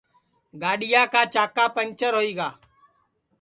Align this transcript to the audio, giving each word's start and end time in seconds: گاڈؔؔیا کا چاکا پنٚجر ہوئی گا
گاڈؔؔیا 0.61 1.03
کا 1.13 1.21
چاکا 1.33 1.65
پنٚجر 1.75 2.13
ہوئی 2.17 2.31
گا 2.39 2.49